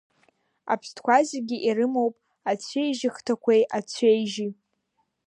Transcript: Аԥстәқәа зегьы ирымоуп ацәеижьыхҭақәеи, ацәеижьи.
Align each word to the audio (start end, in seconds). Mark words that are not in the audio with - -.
Аԥстәқәа 0.73 1.17
зегьы 1.29 1.57
ирымоуп 1.67 2.15
ацәеижьыхҭақәеи, 2.49 3.61
ацәеижьи. 3.77 4.49